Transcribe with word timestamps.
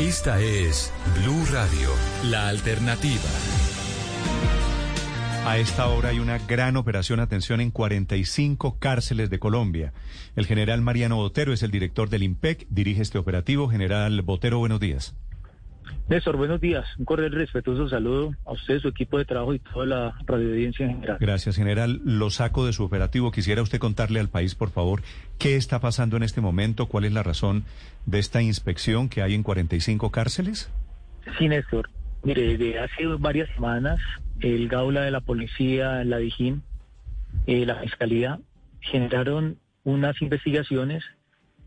Esta 0.00 0.40
es 0.40 0.92
Blue 1.20 1.44
Radio, 1.52 1.88
la 2.24 2.48
alternativa. 2.48 3.22
A 5.46 5.56
esta 5.58 5.86
hora 5.86 6.08
hay 6.08 6.18
una 6.18 6.38
gran 6.38 6.76
operación, 6.76 7.20
atención, 7.20 7.60
en 7.60 7.70
45 7.70 8.80
cárceles 8.80 9.30
de 9.30 9.38
Colombia. 9.38 9.92
El 10.34 10.46
general 10.46 10.80
Mariano 10.80 11.14
Botero 11.14 11.52
es 11.52 11.62
el 11.62 11.70
director 11.70 12.08
del 12.10 12.24
IMPEC, 12.24 12.66
dirige 12.70 13.02
este 13.02 13.18
operativo. 13.18 13.68
General 13.68 14.20
Botero, 14.22 14.58
buenos 14.58 14.80
días. 14.80 15.14
Néstor, 16.08 16.36
buenos 16.36 16.60
días. 16.60 16.84
Un 16.98 17.04
cordial 17.04 17.32
respetuoso 17.32 17.88
saludo 17.88 18.34
a 18.44 18.52
usted, 18.52 18.78
su 18.78 18.88
equipo 18.88 19.18
de 19.18 19.24
trabajo 19.24 19.54
y 19.54 19.58
toda 19.58 19.86
la 19.86 20.14
radioaudiencia 20.26 20.84
en 20.84 20.96
general. 20.96 21.16
Gracias, 21.18 21.56
general. 21.56 22.00
Lo 22.04 22.30
saco 22.30 22.66
de 22.66 22.72
su 22.72 22.84
operativo. 22.84 23.30
Quisiera 23.30 23.62
usted 23.62 23.78
contarle 23.78 24.20
al 24.20 24.28
país, 24.28 24.54
por 24.54 24.70
favor, 24.70 25.02
qué 25.38 25.56
está 25.56 25.80
pasando 25.80 26.16
en 26.16 26.22
este 26.22 26.40
momento, 26.40 26.86
cuál 26.86 27.04
es 27.04 27.12
la 27.12 27.22
razón 27.22 27.64
de 28.06 28.18
esta 28.18 28.42
inspección 28.42 29.08
que 29.08 29.22
hay 29.22 29.34
en 29.34 29.42
45 29.42 30.10
cárceles. 30.10 30.70
Sí, 31.38 31.48
Néstor. 31.48 31.88
Mire, 32.22 32.56
desde 32.56 32.78
hace 32.78 33.06
varias 33.18 33.48
semanas, 33.54 33.98
el 34.40 34.68
Gaula 34.68 35.02
de 35.02 35.10
la 35.10 35.20
Policía, 35.20 36.04
la 36.04 36.18
DIJÍN, 36.18 36.62
eh, 37.46 37.66
la 37.66 37.76
Fiscalía, 37.76 38.40
generaron 38.80 39.58
unas 39.84 40.20
investigaciones 40.20 41.02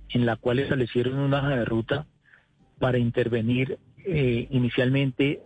en 0.09 0.25
las 0.25 0.39
cuales 0.39 0.63
establecieron 0.63 1.17
una 1.19 1.39
hoja 1.39 1.49
de 1.49 1.65
ruta 1.65 2.05
para 2.79 2.97
intervenir 2.97 3.79
eh, 4.09 4.47
inicialmente 4.51 5.41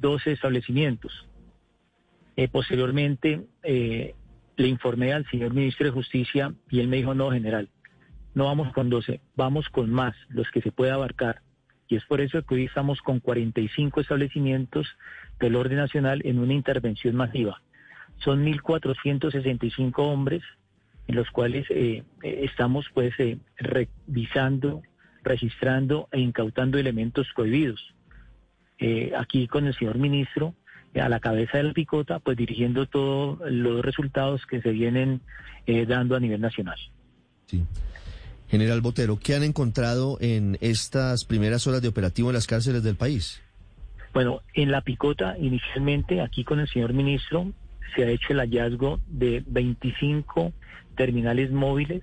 12 0.00 0.30
establecimientos. 0.30 1.28
Eh, 2.36 2.46
posteriormente 2.46 3.46
eh, 3.64 4.14
le 4.56 4.68
informé 4.68 5.12
al 5.12 5.28
señor 5.28 5.52
ministro 5.52 5.86
de 5.86 5.90
Justicia 5.90 6.54
y 6.70 6.78
él 6.78 6.86
me 6.86 6.98
dijo, 6.98 7.14
no, 7.14 7.32
general, 7.32 7.68
no 8.34 8.44
vamos 8.44 8.72
con 8.72 8.88
12, 8.88 9.20
vamos 9.34 9.68
con 9.68 9.90
más, 9.90 10.14
los 10.28 10.48
que 10.52 10.62
se 10.62 10.70
pueda 10.70 10.94
abarcar. 10.94 11.42
Y 11.88 11.96
es 11.96 12.04
por 12.04 12.20
eso 12.20 12.40
que 12.42 12.54
hoy 12.54 12.64
estamos 12.66 13.02
con 13.02 13.18
45 13.18 14.00
establecimientos 14.00 14.86
del 15.40 15.56
orden 15.56 15.78
nacional 15.78 16.22
en 16.24 16.38
una 16.38 16.54
intervención 16.54 17.16
masiva. 17.16 17.60
Son 18.18 18.46
1.465 18.46 19.92
hombres 19.96 20.44
en 21.08 21.16
los 21.16 21.28
cuales 21.30 21.66
estamos 22.22 22.86
pues 22.94 23.12
revisando 23.56 24.82
registrando 25.28 26.08
e 26.10 26.20
incautando 26.20 26.78
elementos 26.78 27.26
cohibidos. 27.34 27.94
Eh, 28.78 29.12
aquí 29.16 29.48
con 29.48 29.66
el 29.66 29.74
señor 29.74 29.98
ministro 29.98 30.54
eh, 30.94 31.00
a 31.00 31.08
la 31.08 31.20
cabeza 31.20 31.58
de 31.58 31.64
la 31.64 31.72
picota, 31.72 32.18
pues 32.18 32.36
dirigiendo 32.36 32.86
todos 32.86 33.38
los 33.50 33.84
resultados 33.84 34.46
que 34.46 34.60
se 34.62 34.70
vienen 34.70 35.20
eh, 35.66 35.86
dando 35.86 36.16
a 36.16 36.20
nivel 36.20 36.40
nacional. 36.40 36.78
Sí. 37.46 37.64
General 38.48 38.80
Botero, 38.80 39.18
¿qué 39.18 39.34
han 39.34 39.42
encontrado 39.42 40.16
en 40.20 40.56
estas 40.60 41.24
primeras 41.24 41.66
horas 41.66 41.82
de 41.82 41.88
operativo 41.88 42.30
en 42.30 42.34
las 42.34 42.46
cárceles 42.46 42.82
del 42.82 42.96
país? 42.96 43.42
Bueno, 44.14 44.40
en 44.54 44.70
la 44.70 44.80
picota, 44.80 45.36
inicialmente, 45.38 46.22
aquí 46.22 46.44
con 46.44 46.58
el 46.60 46.68
señor 46.68 46.94
ministro, 46.94 47.52
se 47.94 48.04
ha 48.04 48.08
hecho 48.08 48.32
el 48.32 48.38
hallazgo 48.38 49.00
de 49.06 49.44
25 49.46 50.52
terminales 50.96 51.52
móviles, 51.52 52.02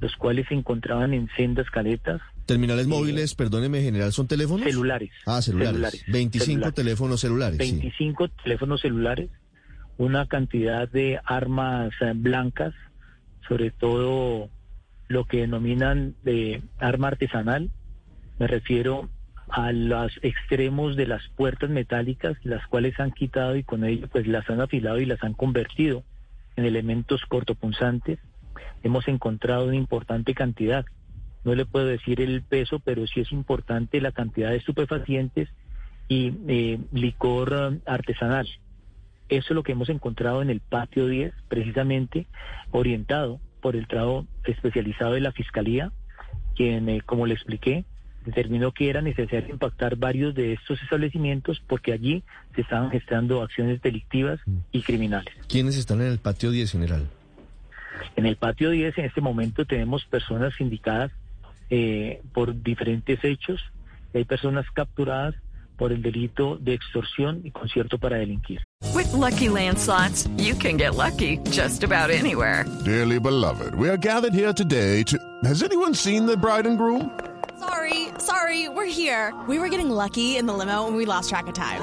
los 0.00 0.16
cuales 0.16 0.46
se 0.48 0.54
encontraban 0.54 1.12
en 1.12 1.28
sendas 1.36 1.68
caletas, 1.70 2.22
Terminales 2.46 2.86
móviles, 2.86 3.34
perdóneme, 3.34 3.80
general, 3.82 4.12
¿son 4.12 4.26
teléfonos? 4.26 4.66
Celulares. 4.66 5.10
Ah, 5.24 5.40
celulares. 5.40 6.04
25 6.08 6.72
teléfonos 6.72 7.20
celulares. 7.20 7.58
25 7.58 8.28
teléfonos 8.42 8.82
celulares, 8.82 9.30
una 9.96 10.26
cantidad 10.26 10.88
de 10.88 11.20
armas 11.24 11.92
eh, 12.00 12.12
blancas, 12.14 12.74
sobre 13.48 13.70
todo 13.70 14.50
lo 15.08 15.24
que 15.24 15.38
denominan 15.38 16.14
de 16.22 16.62
arma 16.78 17.08
artesanal. 17.08 17.70
Me 18.38 18.46
refiero 18.46 19.08
a 19.48 19.72
los 19.72 20.12
extremos 20.22 20.96
de 20.96 21.06
las 21.06 21.22
puertas 21.36 21.70
metálicas, 21.70 22.36
las 22.42 22.66
cuales 22.66 22.98
han 23.00 23.12
quitado 23.12 23.56
y 23.56 23.62
con 23.62 23.84
ello 23.84 24.08
pues 24.08 24.26
las 24.26 24.48
han 24.50 24.60
afilado 24.60 25.00
y 25.00 25.06
las 25.06 25.22
han 25.22 25.34
convertido 25.34 26.04
en 26.56 26.64
elementos 26.64 27.22
cortopunzantes. 27.26 28.18
Hemos 28.82 29.08
encontrado 29.08 29.66
una 29.66 29.76
importante 29.76 30.34
cantidad 30.34 30.84
no 31.44 31.54
le 31.54 31.66
puedo 31.66 31.86
decir 31.86 32.20
el 32.20 32.42
peso, 32.42 32.78
pero 32.78 33.06
sí 33.06 33.20
es 33.20 33.32
importante 33.32 34.00
la 34.00 34.12
cantidad 34.12 34.50
de 34.50 34.56
estupefacientes 34.56 35.48
y 36.08 36.32
eh, 36.48 36.78
licor 36.92 37.52
eh, 37.52 37.78
artesanal. 37.86 38.48
Eso 39.28 39.46
es 39.48 39.50
lo 39.50 39.62
que 39.62 39.72
hemos 39.72 39.88
encontrado 39.88 40.42
en 40.42 40.50
el 40.50 40.60
patio 40.60 41.06
10, 41.06 41.32
precisamente 41.48 42.26
orientado 42.70 43.40
por 43.60 43.76
el 43.76 43.86
trabajo 43.86 44.26
especializado 44.44 45.12
de 45.12 45.20
la 45.20 45.32
Fiscalía, 45.32 45.92
quien, 46.54 46.88
eh, 46.88 47.00
como 47.04 47.26
le 47.26 47.34
expliqué, 47.34 47.84
determinó 48.24 48.72
que 48.72 48.88
era 48.88 49.02
necesario 49.02 49.50
impactar 49.50 49.96
varios 49.96 50.34
de 50.34 50.54
estos 50.54 50.82
establecimientos 50.82 51.62
porque 51.66 51.92
allí 51.92 52.22
se 52.54 52.62
estaban 52.62 52.90
gestando 52.90 53.42
acciones 53.42 53.82
delictivas 53.82 54.40
y 54.72 54.82
criminales. 54.82 55.34
¿Quiénes 55.46 55.76
están 55.76 56.00
en 56.00 56.08
el 56.08 56.18
patio 56.18 56.50
10, 56.50 56.72
general? 56.72 57.06
En 58.16 58.26
el 58.26 58.36
patio 58.36 58.70
10 58.70 58.98
en 58.98 59.04
este 59.04 59.20
momento 59.20 59.64
tenemos 59.64 60.04
personas 60.06 60.58
indicadas 60.60 61.12
eh, 61.76 62.22
por 62.32 62.54
diferentes 62.62 63.18
hechos. 63.24 63.60
Hay 64.14 64.24
personas 64.24 64.64
capturadas 64.72 65.34
por 65.76 65.90
el 65.90 66.02
delito 66.02 66.56
de 66.56 66.72
extorsión 66.72 67.40
y 67.42 67.50
concierto 67.50 67.98
para 67.98 68.16
delinquir. 68.16 68.62
With 68.94 69.12
lucky 69.12 69.48
landslots, 69.48 70.28
you 70.38 70.54
can 70.54 70.76
get 70.76 70.94
lucky 70.94 71.38
just 71.50 71.82
about 71.82 72.10
anywhere. 72.10 72.64
Dearly 72.84 73.18
beloved, 73.18 73.74
we 73.74 73.88
are 73.88 73.96
gathered 73.96 74.32
here 74.32 74.52
today 74.52 75.02
to. 75.04 75.18
Has 75.42 75.64
anyone 75.64 75.94
seen 75.94 76.26
the 76.26 76.36
bride 76.36 76.66
and 76.66 76.78
groom? 76.78 77.10
Sorry, 77.58 78.10
sorry, 78.18 78.68
we're 78.68 78.86
here. 78.86 79.34
We 79.48 79.58
were 79.58 79.68
getting 79.68 79.90
lucky 79.90 80.36
in 80.36 80.46
the 80.46 80.52
limo 80.52 80.86
and 80.86 80.96
we 80.96 81.06
lost 81.06 81.30
track 81.30 81.48
of 81.48 81.54
time. 81.54 81.80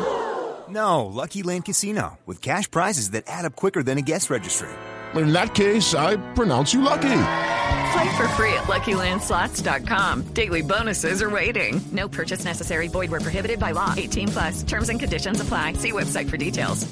No, 0.70 1.06
Lucky 1.06 1.44
Land 1.44 1.66
Casino 1.66 2.18
with 2.26 2.42
cash 2.42 2.72
prizes 2.72 3.12
that 3.12 3.26
add 3.28 3.44
up 3.44 3.58
quicker 3.58 3.84
than 3.84 3.98
a 3.98 4.02
guest 4.02 4.30
registry. 4.30 4.70
In 5.16 5.34
that 5.34 5.54
case, 5.54 5.94
I 5.94 6.16
pronounce 6.34 6.74
you 6.74 6.82
lucky. 6.82 7.60
Play 7.92 8.10
for 8.16 8.28
free 8.30 8.54
at 8.54 8.68
LuckyLandSlots.com. 8.68 10.34
Daily 10.34 10.62
bonuses 10.62 11.22
are 11.22 11.30
waiting. 11.30 11.82
No 11.92 12.08
purchase 12.08 12.46
necessary. 12.46 12.88
Void 12.88 13.12
where 13.12 13.20
prohibited 13.20 13.60
by 13.60 13.74
law. 13.74 13.94
18 13.98 14.28
plus. 14.30 14.64
Terms 14.64 14.90
and 14.90 15.00
conditions 15.00 15.42
apply. 15.42 15.74
See 15.74 15.92
website 15.92 16.30
for 16.30 16.38
details. 16.38 16.88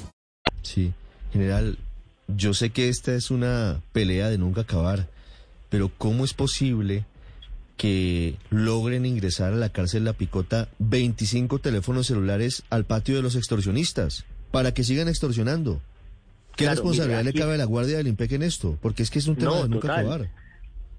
Sí, 0.62 0.92
general, 1.32 1.78
yo 2.28 2.52
sé 2.52 2.70
que 2.70 2.88
esta 2.90 3.14
es 3.14 3.30
una 3.30 3.80
pelea 3.92 4.28
de 4.28 4.36
nunca 4.36 4.62
acabar, 4.62 5.08
pero 5.70 5.90
¿cómo 5.96 6.24
es 6.24 6.34
posible 6.34 7.06
que 7.78 8.36
logren 8.50 9.06
ingresar 9.06 9.54
a 9.54 9.56
la 9.56 9.70
cárcel 9.70 10.04
La 10.04 10.12
Picota 10.12 10.68
25 10.80 11.60
teléfonos 11.60 12.08
celulares 12.08 12.62
al 12.68 12.84
patio 12.84 13.16
de 13.16 13.22
los 13.22 13.36
extorsionistas 13.36 14.24
para 14.50 14.74
que 14.74 14.84
sigan 14.84 15.08
extorsionando? 15.08 15.80
¿Qué 16.56 16.68
responsabilidad 16.68 17.24
le 17.24 17.32
cabe 17.32 17.54
a 17.54 17.58
la 17.58 17.64
Guardia 17.64 17.96
del 17.96 18.08
IMPEC 18.08 18.32
en 18.32 18.42
esto? 18.42 18.76
Porque 18.82 19.02
es 19.02 19.10
que 19.10 19.18
es 19.18 19.26
un 19.28 19.36
tema 19.36 19.62
de 19.62 19.68
nunca 19.70 19.94
acabar. 19.94 20.28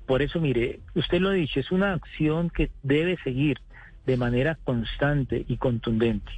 Por 0.06 0.22
eso, 0.22 0.40
mire, 0.40 0.80
usted 0.96 1.20
lo 1.20 1.30
ha 1.30 1.34
dicho, 1.34 1.60
es 1.60 1.72
una 1.72 1.94
acción 1.94 2.50
que 2.50 2.72
debe 2.84 3.18
seguir 3.24 3.60
de 4.06 4.18
manera 4.18 4.58
constante 4.64 5.46
y 5.48 5.58
contundente. 5.58 6.32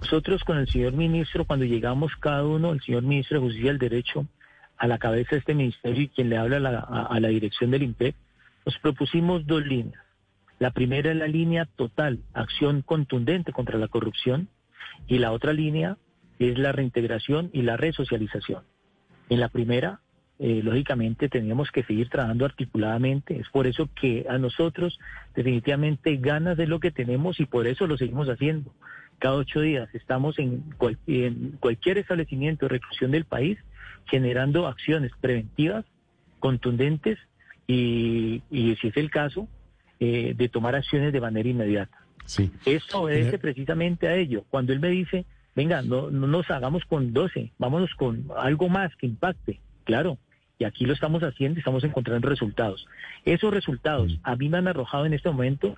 Nosotros 0.00 0.44
con 0.44 0.58
el 0.58 0.68
señor 0.68 0.92
ministro, 0.92 1.44
cuando 1.44 1.64
llegamos 1.64 2.12
cada 2.20 2.44
uno, 2.44 2.72
el 2.72 2.80
señor 2.82 3.02
ministro 3.02 3.38
de 3.38 3.46
Justicia 3.46 3.70
del 3.70 3.78
Derecho, 3.78 4.26
a 4.76 4.86
la 4.86 4.98
cabeza 4.98 5.30
de 5.32 5.38
este 5.38 5.54
ministerio 5.54 6.02
y 6.02 6.08
quien 6.08 6.30
le 6.30 6.38
habla 6.38 6.56
a 6.56 7.20
la, 7.20 7.28
dirección 7.28 7.72
del 7.72 7.82
IMPEC, 7.82 8.14
nos 8.64 8.78
propusimos 8.78 9.46
dos 9.46 9.66
líneas. 9.66 10.00
La 10.60 10.70
primera 10.70 11.10
es 11.10 11.16
la 11.16 11.26
línea 11.26 11.64
total, 11.64 12.20
acción 12.32 12.82
contundente 12.82 13.52
contra 13.52 13.78
la 13.78 13.88
corrupción, 13.88 14.48
y 15.06 15.18
la 15.18 15.32
otra 15.32 15.52
línea 15.52 15.96
es 16.38 16.58
la 16.58 16.72
reintegración 16.72 17.50
y 17.52 17.62
la 17.62 17.76
resocialización. 17.76 18.62
En 19.28 19.40
la 19.40 19.48
primera, 19.48 20.00
eh, 20.40 20.60
lógicamente 20.62 21.28
teníamos 21.28 21.70
que 21.72 21.82
seguir 21.82 22.08
trabajando 22.08 22.44
articuladamente. 22.44 23.38
Es 23.38 23.48
por 23.48 23.66
eso 23.66 23.88
que 24.00 24.26
a 24.28 24.38
nosotros 24.38 24.98
definitivamente 25.34 26.16
ganas 26.16 26.56
de 26.56 26.66
lo 26.66 26.78
que 26.78 26.90
tenemos 26.90 27.40
y 27.40 27.46
por 27.46 27.66
eso 27.66 27.86
lo 27.86 27.96
seguimos 27.96 28.28
haciendo. 28.28 28.72
Cada 29.18 29.34
ocho 29.34 29.60
días 29.60 29.92
estamos 29.94 30.38
en, 30.38 30.62
cualquier 30.78 31.98
establecimiento 31.98 32.66
de 32.66 32.70
reclusión 32.70 33.10
del 33.10 33.24
país 33.24 33.58
generando 34.06 34.66
acciones 34.66 35.12
preventivas, 35.20 35.84
contundentes 36.38 37.18
y, 37.66 38.42
y 38.50 38.76
si 38.76 38.88
es 38.88 38.96
el 38.96 39.10
caso, 39.10 39.48
eh, 40.00 40.34
de 40.36 40.48
tomar 40.48 40.76
acciones 40.76 41.12
de 41.12 41.20
manera 41.20 41.48
inmediata. 41.48 41.98
Sí. 42.24 42.52
Esto 42.64 43.02
obedece 43.02 43.38
precisamente 43.38 44.06
a 44.06 44.14
ello. 44.14 44.44
Cuando 44.48 44.72
él 44.72 44.78
me 44.78 44.88
dice, 44.90 45.24
venga, 45.56 45.82
no, 45.82 46.10
no 46.10 46.28
nos 46.28 46.48
hagamos 46.50 46.84
con 46.84 47.12
12, 47.12 47.50
vámonos 47.58 47.92
con 47.94 48.26
algo 48.36 48.68
más 48.68 48.94
que 48.96 49.06
impacte. 49.06 49.58
Claro, 49.82 50.18
y 50.58 50.64
aquí 50.64 50.84
lo 50.84 50.92
estamos 50.92 51.22
haciendo 51.22 51.58
y 51.58 51.60
estamos 51.60 51.84
encontrando 51.84 52.28
resultados. 52.28 52.86
Esos 53.24 53.52
resultados 53.54 54.18
a 54.24 54.36
mí 54.36 54.48
me 54.48 54.58
han 54.58 54.68
arrojado 54.68 55.06
en 55.06 55.14
este 55.14 55.28
momento 55.28 55.76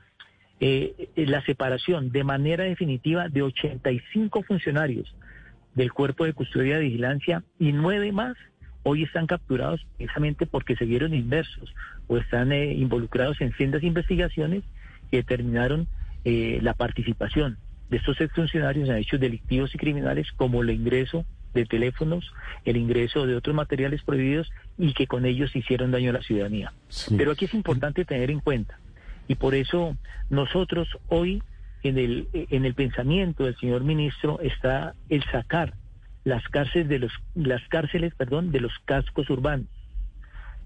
eh, 0.59 1.11
la 1.17 1.45
separación 1.45 2.11
de 2.11 2.25
manera 2.25 2.65
definitiva 2.65 3.29
de 3.29 3.43
85 3.43 4.43
funcionarios 4.43 5.15
del 5.75 5.93
Cuerpo 5.93 6.25
de 6.25 6.33
Custodia 6.33 6.79
y 6.79 6.85
Vigilancia 6.85 7.45
y 7.59 7.73
nueve 7.73 8.13
más 8.13 8.37
hoy 8.83 9.03
están 9.05 9.27
capturados 9.27 9.87
precisamente 9.97 10.47
porque 10.47 10.77
se 10.77 10.87
vieron 10.87 11.15
inversos 11.15 11.75
o 12.09 12.17
están 12.17 12.51
eh, 12.53 12.73
involucrados 12.73 13.41
en 13.41 13.55
sendas 13.57 13.83
investigaciones 13.83 14.65
que 15.11 15.19
determinaron 15.19 15.87
eh, 16.25 16.59
la 16.63 16.75
participación 16.75 17.59
de 17.91 17.99
estos 17.99 18.21
exfuncionarios 18.21 18.89
en 18.89 18.97
hechos 18.97 19.21
delictivos 19.21 19.75
y 19.75 19.79
criminales 19.79 20.31
como 20.33 20.63
el 20.63 20.71
ingreso 20.71 21.25
de 21.55 21.67
teléfonos, 21.67 22.33
el 22.65 22.77
ingreso 22.77 23.27
de 23.27 23.37
otros 23.37 23.55
materiales 23.55 24.03
prohibidos 24.03 24.51
y 24.79 24.95
que 24.95 25.07
con 25.07 25.25
ellos 25.25 25.55
hicieron 25.55 25.91
daño 25.91 26.11
a 26.11 26.15
la 26.15 26.23
ciudadanía. 26.23 26.73
Pero 27.17 27.33
aquí 27.33 27.47
es 27.47 27.55
importante 27.55 28.05
tener 28.05 28.31
en 28.31 28.41
cuenta 28.41 28.79
y 29.29 29.37
por 29.37 29.55
eso 29.55 29.97
nosotros 30.29 30.89
hoy 31.09 31.43
en 31.83 31.99
el, 31.99 32.29
en 32.33 32.65
el 32.65 32.75
pensamiento 32.75 33.45
del 33.45 33.57
señor 33.57 33.85
ministro 33.85 34.41
está 34.41 34.95
el 35.09 35.23
sacar 35.31 35.75
las 36.25 36.43
cárceles 36.49 36.89
de 36.89 36.99
los 36.99 37.13
las 37.35 37.63
cárceles, 37.69 38.15
perdón, 38.15 38.51
de 38.51 38.61
los 38.61 38.73
cascos 38.85 39.31
urbanos. 39.31 39.69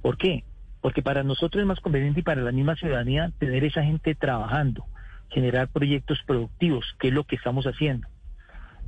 ¿Por 0.02 0.16
qué? 0.16 0.44
Porque 0.80 1.02
para 1.02 1.22
nosotros 1.22 1.60
es 1.60 1.66
más 1.66 1.80
conveniente 1.80 2.20
y 2.20 2.22
para 2.22 2.42
la 2.42 2.52
misma 2.52 2.74
ciudadanía 2.76 3.30
tener 3.38 3.64
esa 3.64 3.82
gente 3.82 4.14
trabajando, 4.14 4.84
generar 5.30 5.68
proyectos 5.68 6.20
productivos, 6.26 6.84
que 6.98 7.08
es 7.08 7.14
lo 7.14 7.24
que 7.24 7.36
estamos 7.36 7.66
haciendo. 7.66 8.08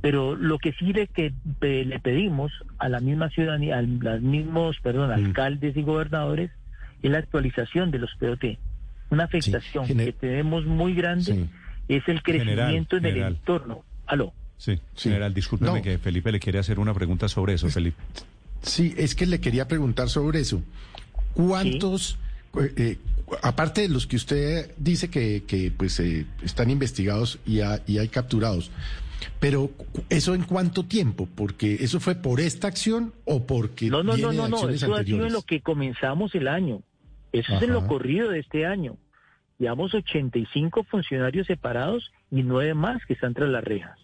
Pero 0.01 0.35
lo 0.35 0.59
que 0.59 0.73
sí 0.73 0.93
le, 0.93 1.07
que, 1.07 1.33
le 1.61 1.99
pedimos 1.99 2.51
a 2.77 2.87
la 2.87 2.99
misma 2.99 3.29
ciudadanía, 3.29 3.79
a 3.79 3.81
los 3.81 4.21
mismos, 4.21 4.77
perdón, 4.81 5.11
alcaldes 5.11 5.75
y 5.75 5.81
gobernadores, 5.81 6.51
es 7.01 7.11
la 7.11 7.17
actualización 7.19 7.91
de 7.91 7.99
los 7.99 8.11
POT. 8.19 8.57
Una 9.09 9.23
afectación 9.23 9.87
que 9.87 10.13
tenemos 10.13 10.65
muy 10.65 10.93
grande 10.93 11.47
es 11.87 12.07
el 12.07 12.21
crecimiento 12.21 12.97
en 12.97 13.05
el 13.05 13.17
entorno. 13.17 13.83
Aló. 14.05 14.33
Sí, 14.57 14.79
general, 14.95 15.33
discúlpeme 15.33 15.81
que 15.81 15.97
Felipe 15.97 16.31
le 16.31 16.39
quiere 16.39 16.59
hacer 16.59 16.79
una 16.79 16.93
pregunta 16.93 17.27
sobre 17.27 17.53
eso, 17.53 17.69
Felipe. 17.69 17.97
Sí, 18.61 18.93
es 18.97 19.15
que 19.15 19.25
le 19.25 19.39
quería 19.39 19.67
preguntar 19.67 20.09
sobre 20.09 20.39
eso. 20.39 20.61
¿Cuántos, 21.33 22.17
eh, 22.75 22.97
aparte 23.43 23.81
de 23.81 23.89
los 23.89 24.07
que 24.07 24.15
usted 24.15 24.71
dice 24.77 25.09
que, 25.09 25.43
que 25.45 25.71
pues 25.71 25.99
eh, 25.99 26.25
están 26.43 26.71
investigados 26.71 27.39
y, 27.45 27.59
y 27.85 27.99
hay 27.99 28.07
capturados, 28.07 28.71
pero 29.39 29.71
eso 30.09 30.35
en 30.35 30.43
cuánto 30.43 30.85
tiempo? 30.85 31.27
Porque 31.35 31.75
eso 31.75 31.99
fue 31.99 32.15
por 32.15 32.39
esta 32.39 32.67
acción 32.67 33.13
o 33.25 33.45
porque 33.45 33.89
no, 33.89 34.03
no, 34.03 34.13
viene 34.13 34.33
no, 34.33 34.47
no, 34.47 34.63
no, 34.63 34.69
eso 34.69 34.95
ha 34.95 35.03
sido 35.03 35.25
en 35.25 35.33
lo 35.33 35.41
que 35.43 35.61
comenzamos 35.61 36.33
el 36.35 36.47
año. 36.47 36.81
Eso 37.31 37.55
es 37.55 37.61
en 37.61 37.73
lo 37.73 37.85
corrido 37.87 38.29
de 38.29 38.39
este 38.39 38.65
año. 38.65 38.97
Llevamos 39.59 39.93
85 39.93 40.83
funcionarios 40.83 41.47
separados 41.47 42.11
y 42.31 42.43
nueve 42.43 42.73
más 42.73 43.05
que 43.05 43.13
están 43.13 43.33
tras 43.33 43.49
las 43.49 43.63
rejas. 43.63 43.97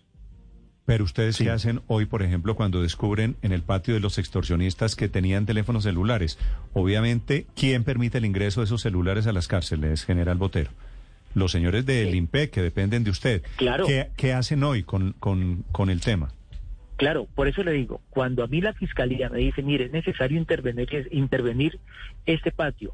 Pero 0.85 1.05
ustedes 1.05 1.37
qué 1.37 1.49
hacen 1.49 1.81
hoy, 1.87 2.05
por 2.05 2.23
ejemplo, 2.23 2.55
cuando 2.55 2.81
descubren 2.81 3.37
en 3.41 3.53
el 3.53 3.61
patio 3.61 3.93
de 3.93 4.01
los 4.01 4.17
extorsionistas 4.17 4.95
que 4.95 5.07
tenían 5.07 5.45
teléfonos 5.45 5.83
celulares. 5.83 6.37
Obviamente, 6.73 7.47
¿quién 7.55 7.85
permite 7.85 8.17
el 8.17 8.25
ingreso 8.25 8.59
de 8.59 8.65
esos 8.65 8.81
celulares 8.81 9.25
a 9.25 9.31
las 9.31 9.47
cárceles, 9.47 10.03
general 10.03 10.37
Botero? 10.37 10.71
Los 11.33 11.51
señores 11.51 11.85
del 11.85 12.13
IMPEC 12.13 12.51
que 12.51 12.61
dependen 12.61 13.03
de 13.03 13.11
usted. 13.11 13.43
Claro. 13.55 13.85
¿Qué, 13.87 14.09
qué 14.15 14.33
hacen 14.33 14.63
hoy 14.63 14.83
con, 14.83 15.13
con, 15.13 15.63
con 15.71 15.89
el 15.89 16.01
tema? 16.01 16.33
Claro, 16.97 17.27
por 17.33 17.47
eso 17.47 17.63
le 17.63 17.71
digo, 17.71 18.01
cuando 18.09 18.43
a 18.43 18.47
mí 18.47 18.61
la 18.61 18.73
fiscalía 18.73 19.29
me 19.29 19.39
dice, 19.39 19.63
mire, 19.63 19.85
es 19.85 19.91
necesario 19.91 20.37
intervenir, 20.37 21.09
intervenir 21.11 21.79
este 22.25 22.51
patio, 22.51 22.93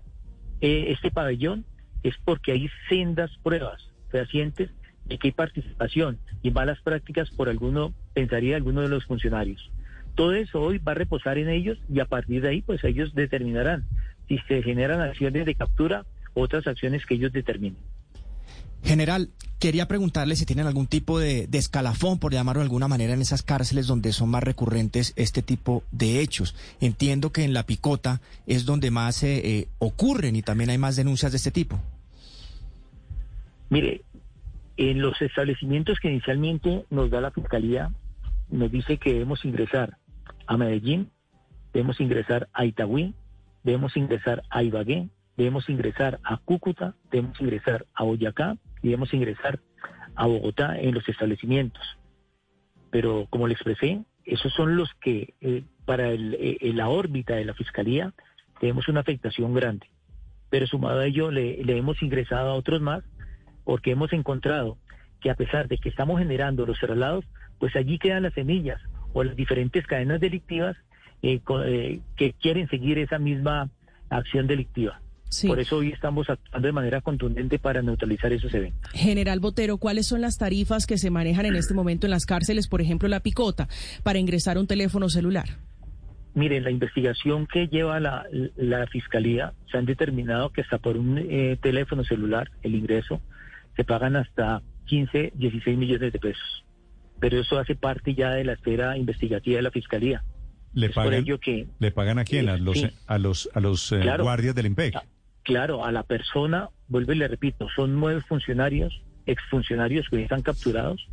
eh, 0.61 0.85
este 0.89 1.11
pabellón, 1.11 1.65
es 2.03 2.15
porque 2.23 2.53
hay 2.53 2.69
sendas 2.87 3.29
pruebas 3.43 3.91
fehacientes 4.09 4.69
de 5.05 5.17
que 5.17 5.27
hay 5.27 5.31
participación 5.31 6.17
y 6.41 6.51
malas 6.51 6.79
prácticas 6.81 7.29
por 7.31 7.49
alguno, 7.49 7.93
pensaría 8.13 8.55
alguno 8.55 8.81
de 8.81 8.89
los 8.89 9.05
funcionarios. 9.05 9.69
Todo 10.15 10.33
eso 10.33 10.61
hoy 10.61 10.77
va 10.77 10.93
a 10.93 10.95
reposar 10.95 11.37
en 11.37 11.49
ellos 11.49 11.77
y 11.87 11.99
a 11.99 12.05
partir 12.05 12.41
de 12.41 12.49
ahí, 12.49 12.61
pues 12.61 12.83
ellos 12.83 13.13
determinarán 13.13 13.85
si 14.27 14.37
se 14.47 14.63
generan 14.63 15.01
acciones 15.01 15.45
de 15.45 15.55
captura, 15.55 16.05
otras 16.33 16.67
acciones 16.67 17.05
que 17.05 17.15
ellos 17.15 17.33
determinen. 17.33 17.79
General, 18.83 19.29
quería 19.59 19.87
preguntarle 19.87 20.35
si 20.35 20.45
tienen 20.45 20.65
algún 20.65 20.87
tipo 20.87 21.19
de, 21.19 21.47
escalafón, 21.51 22.19
por 22.19 22.33
llamarlo 22.33 22.61
de 22.61 22.65
alguna 22.65 22.87
manera, 22.87 23.13
en 23.13 23.21
esas 23.21 23.43
cárceles 23.43 23.87
donde 23.87 24.13
son 24.13 24.29
más 24.29 24.43
recurrentes 24.43 25.13
este 25.15 25.41
tipo 25.41 25.83
de 25.91 26.21
hechos. 26.21 26.55
Entiendo 26.79 27.31
que 27.31 27.43
en 27.43 27.53
la 27.53 27.63
picota 27.63 28.21
es 28.47 28.65
donde 28.65 28.89
más 28.89 29.21
eh, 29.23 29.41
eh, 29.43 29.67
ocurren 29.79 30.35
y 30.35 30.41
también 30.41 30.69
hay 30.69 30.77
más 30.77 30.95
denuncias 30.95 31.31
de 31.31 31.37
este 31.37 31.51
tipo. 31.51 31.79
Mire, 33.69 34.01
en 34.77 35.01
los 35.01 35.21
establecimientos 35.21 35.99
que 35.99 36.09
inicialmente 36.09 36.85
nos 36.89 37.11
da 37.11 37.21
la 37.21 37.31
Fiscalía, 37.31 37.91
nos 38.49 38.71
dice 38.71 38.97
que 38.97 39.13
debemos 39.13 39.43
ingresar 39.45 39.97
a 40.47 40.57
Medellín, 40.57 41.11
debemos 41.73 41.99
ingresar 41.99 42.47
a 42.53 42.65
Itagüí, 42.65 43.13
debemos 43.63 43.95
ingresar 43.97 44.41
a 44.49 44.63
Ibagué, 44.63 45.09
debemos 45.37 45.69
ingresar 45.69 46.19
a 46.23 46.37
Cúcuta, 46.37 46.95
debemos 47.11 47.39
ingresar 47.39 47.85
a 47.93 48.03
Boyacá 48.03 48.57
y 48.81 48.87
debemos 48.87 49.13
ingresar 49.13 49.59
a 50.15 50.27
Bogotá 50.27 50.77
en 50.79 50.93
los 50.93 51.07
establecimientos. 51.07 51.97
Pero 52.91 53.27
como 53.29 53.47
le 53.47 53.53
expresé, 53.53 54.03
esos 54.25 54.53
son 54.53 54.75
los 54.75 54.93
que 54.95 55.33
eh, 55.41 55.63
para 55.85 56.09
el, 56.09 56.35
eh, 56.35 56.57
la 56.73 56.89
órbita 56.89 57.35
de 57.35 57.45
la 57.45 57.53
Fiscalía 57.53 58.13
tenemos 58.59 58.87
una 58.87 58.99
afectación 59.01 59.53
grande. 59.53 59.87
Pero 60.49 60.67
sumado 60.67 60.99
a 60.99 61.05
ello 61.05 61.31
le, 61.31 61.61
hemos 61.77 62.01
ingresado 62.01 62.49
a 62.49 62.55
otros 62.55 62.81
más 62.81 63.03
porque 63.63 63.91
hemos 63.91 64.11
encontrado 64.13 64.77
que 65.21 65.29
a 65.29 65.35
pesar 65.35 65.67
de 65.67 65.77
que 65.77 65.89
estamos 65.89 66.19
generando 66.19 66.65
los 66.65 66.79
traslados, 66.79 67.25
pues 67.59 67.75
allí 67.75 67.99
quedan 67.99 68.23
las 68.23 68.33
semillas 68.33 68.81
o 69.13 69.23
las 69.23 69.35
diferentes 69.35 69.85
cadenas 69.85 70.19
delictivas 70.19 70.77
eh, 71.21 71.41
que 72.15 72.33
quieren 72.33 72.67
seguir 72.69 72.97
esa 72.97 73.19
misma 73.19 73.69
acción 74.09 74.47
delictiva. 74.47 75.01
Por 75.47 75.59
eso 75.59 75.77
hoy 75.77 75.89
estamos 75.91 76.29
actuando 76.29 76.65
de 76.67 76.71
manera 76.71 77.01
contundente 77.01 77.59
para 77.59 77.81
neutralizar 77.81 78.33
esos 78.33 78.53
eventos. 78.53 78.91
General 78.93 79.39
Botero, 79.39 79.77
¿cuáles 79.77 80.07
son 80.07 80.21
las 80.21 80.37
tarifas 80.37 80.85
que 80.87 80.97
se 80.97 81.11
manejan 81.11 81.45
en 81.45 81.55
este 81.55 81.73
momento 81.73 82.07
en 82.07 82.11
las 82.11 82.25
cárceles, 82.25 82.67
por 82.67 82.81
ejemplo, 82.81 83.07
la 83.07 83.19
picota, 83.19 83.67
para 84.03 84.17
ingresar 84.19 84.57
un 84.57 84.65
teléfono 84.67 85.07
celular? 85.09 85.45
Mire, 86.35 86.61
la 86.61 86.71
investigación 86.71 87.47
que 87.47 87.67
lleva 87.67 87.99
la, 87.99 88.25
la 88.55 88.87
Fiscalía 88.87 89.53
se 89.71 89.77
han 89.77 89.85
determinado 89.85 90.51
que 90.51 90.61
hasta 90.61 90.77
por 90.77 90.97
un 90.97 91.17
eh, 91.17 91.57
teléfono 91.61 92.03
celular, 92.03 92.49
el 92.63 92.75
ingreso, 92.75 93.21
se 93.75 93.83
pagan 93.83 94.15
hasta 94.15 94.61
15, 94.85 95.33
16 95.35 95.77
millones 95.77 96.11
de 96.13 96.19
pesos. 96.19 96.65
Pero 97.19 97.39
eso 97.39 97.59
hace 97.59 97.75
parte 97.75 98.15
ya 98.15 98.31
de 98.31 98.45
la 98.45 98.53
esfera 98.53 98.97
investigativa 98.97 99.57
de 99.57 99.63
la 99.63 99.71
Fiscalía. 99.71 100.23
¿Le 100.73 100.87
Es 100.87 100.93
por 100.93 101.05
pagan, 101.05 101.19
ello 101.23 101.39
que- 101.39 101.67
¿le 101.79 101.91
pagan 101.91 102.19
a 102.19 102.23
quién? 102.25 102.47
¿A 102.47 102.57
los, 102.57 102.79
Sí. 102.79 102.87
a 103.07 103.17
los, 103.17 103.49
a 103.53 103.59
los 103.59 103.91
eh, 103.91 103.99
Claro. 104.01 104.23
guardias 104.23 104.55
del 104.55 104.67
IMPEC? 104.67 104.95
Claro, 105.43 105.85
a 105.85 105.91
la 105.91 106.03
persona, 106.03 106.69
vuelvo 106.87 107.13
y 107.13 107.15
le 107.15 107.27
repito, 107.27 107.67
son 107.75 107.99
nueve 107.99 108.21
funcionarios, 108.27 109.01
exfuncionarios 109.25 110.07
que 110.09 110.21
están 110.21 110.41
capturados 110.41 111.07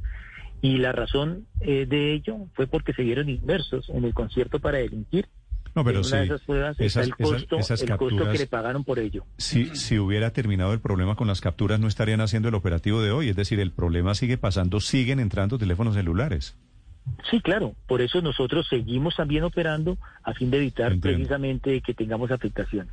y 0.63 0.79
la 0.79 0.93
razón 0.93 1.47
eh, 1.61 1.87
de 1.87 2.13
ello 2.15 2.37
fue 2.55 2.67
porque 2.67 2.93
se 2.93 3.03
vieron 3.03 3.29
inmersos 3.29 3.89
en 3.91 4.05
el 4.05 4.15
concierto 4.15 4.59
para 4.59 4.79
delinquir. 4.79 5.27
No, 5.75 5.85
pero 5.85 6.01
en 6.01 6.07
una 6.07 6.17
de 6.17 6.23
sí, 6.23 6.33
esas 6.33 6.41
pruebas 6.47 6.81
esas- 6.81 7.07
el 7.07 7.15
costo, 7.17 7.57
esas- 7.59 7.83
esas 7.83 7.91
el 7.91 7.97
costo 7.97 8.31
que 8.31 8.39
le 8.39 8.47
pagaron 8.47 8.83
por 8.85 8.99
ello. 8.99 9.25
Si, 9.37 9.67
si 9.77 9.99
hubiera 9.99 10.31
terminado 10.33 10.73
el 10.73 10.81
problema 10.81 11.15
con 11.17 11.27
las 11.29 11.43
capturas, 11.43 11.79
no 11.79 11.87
estarían 11.87 12.23
haciendo 12.23 12.49
el 12.49 12.55
operativo 12.55 13.03
de 13.03 13.11
hoy. 13.11 13.29
Es 13.29 13.37
decir, 13.37 13.61
el 13.61 13.73
problema 13.73 14.15
sigue 14.15 14.39
pasando, 14.39 14.81
siguen 14.81 15.21
entrando 15.21 15.59
teléfonos 15.59 15.95
celulares. 15.95 16.57
Sí, 17.31 17.41
claro, 17.41 17.75
por 17.87 18.01
eso 18.01 18.21
nosotros 18.23 18.67
seguimos 18.69 19.15
también 19.17 19.45
operando 19.45 19.99
a 20.25 20.33
fin 20.33 20.51
de 20.51 20.57
evitar 20.57 20.93
Entiendo. 20.93 21.19
precisamente 21.19 21.81
que 21.83 21.95
tengamos 21.95 22.31
afectaciones. 22.31 22.93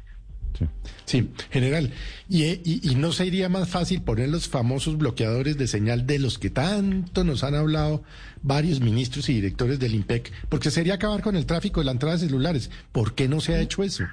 Sí, 1.06 1.30
general. 1.52 1.92
¿Y, 2.30 2.44
y, 2.44 2.80
y 2.84 2.96
no 2.96 3.12
sería 3.12 3.50
más 3.50 3.70
fácil 3.70 4.02
poner 4.02 4.30
los 4.30 4.48
famosos 4.48 4.98
bloqueadores 4.98 5.58
de 5.58 5.68
señal 5.68 6.08
de 6.08 6.20
los 6.20 6.40
que 6.40 6.50
tanto 6.50 7.24
nos 7.24 7.44
han 7.44 7.56
hablado 7.56 8.04
varios 8.42 8.80
ministros 8.80 9.30
y 9.30 9.36
directores 9.36 9.80
del 9.80 9.96
IMPEC? 9.96 10.32
Porque 10.50 10.72
sería 10.72 10.96
acabar 10.96 11.22
con 11.22 11.36
el 11.36 11.46
tráfico 11.46 11.82
de 11.82 11.86
la 11.86 11.92
entrada 11.92 12.16
de 12.16 12.28
celulares. 12.28 12.72
¿Por 12.92 13.16
qué 13.16 13.28
no 13.28 13.40
se 13.42 13.56
ha 13.56 13.60
hecho 13.60 13.84
eso? 13.84 14.04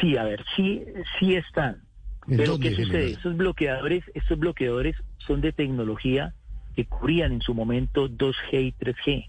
Sí, 0.00 0.16
a 0.16 0.24
ver, 0.24 0.44
sí, 0.56 0.82
sí 1.18 1.34
están. 1.34 1.82
¿En 2.28 2.36
Pero 2.38 2.58
¿qué 2.58 2.70
sucede? 2.70 2.86
general? 2.86 3.12
Estos 3.12 3.36
bloqueadores, 3.36 4.04
estos 4.14 4.38
bloqueadores 4.38 4.96
son 5.26 5.40
de 5.40 5.52
tecnología 5.52 6.34
que 6.74 6.86
cubrían 6.86 7.32
en 7.32 7.40
su 7.42 7.54
momento 7.54 8.08
2G 8.08 8.52
y 8.52 8.72
3G. 8.72 9.28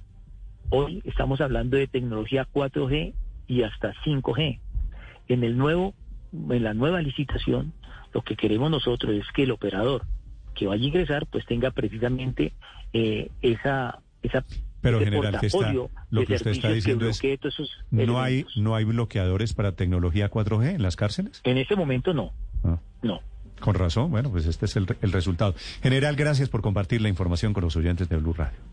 Hoy 0.69 1.01
estamos 1.05 1.41
hablando 1.41 1.77
de 1.77 1.87
tecnología 1.87 2.47
4G 2.51 3.13
y 3.47 3.63
hasta 3.63 3.93
5G. 4.05 4.59
En 5.27 5.43
el 5.43 5.57
nuevo, 5.57 5.93
en 6.33 6.63
la 6.63 6.73
nueva 6.73 7.01
licitación, 7.01 7.73
Lo 8.13 8.21
que 8.21 8.35
queremos 8.35 8.69
nosotros 8.69 9.13
es 9.15 9.25
que 9.33 9.43
el 9.43 9.51
operador 9.51 10.03
que 10.53 10.67
vaya 10.67 10.83
a 10.83 10.87
ingresar 10.87 11.25
pues 11.27 11.45
tenga 11.45 11.71
precisamente 11.71 12.53
eh, 12.93 13.29
esa 13.41 13.99
esa 14.21 14.45
pero 14.81 14.99
general 14.99 15.39
que 15.39 15.47
está 15.47 15.73
lo 15.73 15.89
que 16.25 16.35
usted 16.35 16.51
está 16.51 16.69
diciendo 16.69 17.07
es 17.07 17.21
no 17.89 18.21
hay 18.21 18.45
no 18.55 18.75
hay 18.75 18.83
bloqueadores 18.83 19.53
para 19.53 19.71
tecnología 19.71 20.29
4G 20.29 20.75
en 20.75 20.81
las 20.81 20.95
cárceles 20.95 21.41
En 21.43 21.57
este 21.57 21.75
momento 21.75 22.13
no. 22.13 22.33
Ah. 22.63 22.79
No. 23.01 23.21
con 23.59 23.75
razón 23.75 24.11
bueno 24.11 24.29
pues 24.29 24.45
este 24.45 24.65
es 24.65 24.75
el, 24.75 24.85
el 25.01 25.11
resultado 25.11 25.55
general 25.81 26.15
gracias 26.15 26.49
por 26.49 26.61
compartir 26.61 27.01
la 27.01 27.09
información 27.09 27.53
con 27.53 27.63
los 27.63 27.75
oyentes 27.75 28.09
de 28.09 28.17
Blue 28.17 28.33
Radio 28.33 28.72